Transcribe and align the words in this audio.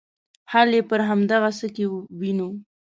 حل 0.51 0.69
یې 0.77 0.81
پر 0.89 0.99
همدغه 1.09 1.49
څه 1.59 1.67
کې 1.75 1.85
وینو. 2.19 2.49